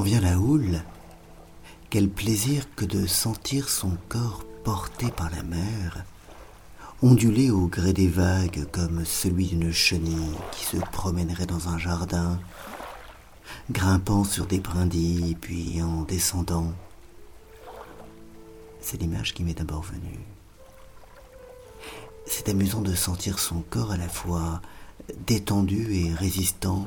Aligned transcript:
Vient 0.00 0.20
la 0.20 0.38
houle, 0.38 0.80
quel 1.90 2.08
plaisir 2.08 2.64
que 2.76 2.86
de 2.86 3.06
sentir 3.06 3.68
son 3.68 3.98
corps 4.08 4.42
porté 4.64 5.10
par 5.10 5.28
la 5.28 5.42
mer, 5.42 6.04
onduler 7.02 7.50
au 7.50 7.66
gré 7.66 7.92
des 7.92 8.08
vagues 8.08 8.66
comme 8.72 9.04
celui 9.04 9.48
d'une 9.48 9.70
chenille 9.70 10.38
qui 10.52 10.64
se 10.64 10.78
promènerait 10.78 11.44
dans 11.44 11.68
un 11.68 11.76
jardin, 11.76 12.40
grimpant 13.70 14.24
sur 14.24 14.46
des 14.46 14.60
brindilles 14.60 15.36
puis 15.38 15.82
en 15.82 16.04
descendant. 16.04 16.72
C'est 18.80 19.02
l'image 19.02 19.34
qui 19.34 19.44
m'est 19.44 19.58
d'abord 19.58 19.82
venue. 19.82 20.20
C'est 22.24 22.48
amusant 22.48 22.80
de 22.80 22.94
sentir 22.94 23.38
son 23.38 23.60
corps 23.60 23.90
à 23.90 23.98
la 23.98 24.08
fois 24.08 24.62
détendu 25.26 25.92
et 25.92 26.14
résistant, 26.14 26.86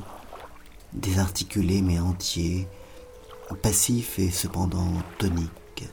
désarticulé 0.92 1.82
mais 1.82 2.00
entier, 2.00 2.66
passif 3.54 4.18
et 4.18 4.30
cependant 4.30 4.92
tonique. 5.18 5.88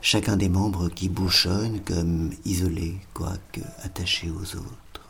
Chacun 0.00 0.36
des 0.36 0.48
membres 0.48 0.88
qui 0.88 1.08
bouchonnent 1.08 1.80
comme 1.80 2.30
isolés, 2.44 2.98
quoique 3.12 3.60
attachés 3.82 4.30
aux 4.30 4.56
autres. 4.56 5.08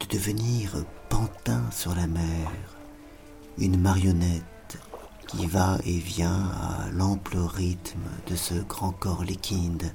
De 0.00 0.06
devenir 0.06 0.84
pantin 1.08 1.70
sur 1.70 1.94
la 1.94 2.06
mer, 2.06 2.50
une 3.58 3.80
marionnette 3.80 4.78
qui 5.26 5.46
va 5.46 5.78
et 5.84 5.98
vient 5.98 6.50
à 6.50 6.90
l'ample 6.92 7.36
rythme 7.36 8.08
de 8.26 8.36
ce 8.36 8.54
grand 8.54 8.92
corps 8.92 9.24
liquide, 9.24 9.92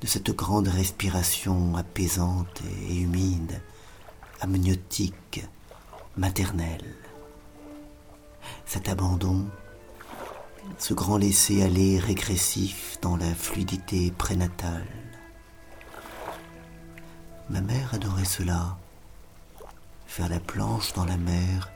de 0.00 0.06
cette 0.06 0.30
grande 0.30 0.68
respiration 0.68 1.74
apaisante 1.76 2.62
et 2.88 2.96
humide, 3.00 3.62
amniotique, 4.40 5.44
maternelle. 6.16 7.05
Abandon, 8.86 9.46
ce 10.78 10.94
grand 10.94 11.16
laisser-aller 11.16 11.98
régressif 11.98 12.98
dans 13.00 13.16
la 13.16 13.34
fluidité 13.34 14.10
prénatale. 14.10 14.86
Ma 17.48 17.60
mère 17.60 17.94
adorait 17.94 18.24
cela, 18.24 18.76
faire 20.06 20.28
la 20.28 20.40
planche 20.40 20.92
dans 20.92 21.04
la 21.04 21.16
mer, 21.16 21.70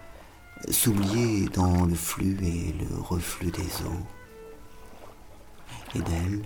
s'oublier 0.68 1.48
dans 1.48 1.86
le 1.86 1.94
flux 1.94 2.38
et 2.42 2.72
le 2.72 3.00
reflux 3.00 3.50
des 3.50 3.82
eaux. 3.84 4.06
Et 5.94 6.00
d'elle, 6.00 6.42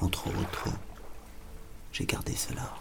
entre 0.00 0.28
autres, 0.28 0.68
j'ai 1.92 2.06
gardé 2.06 2.34
cela. 2.34 2.74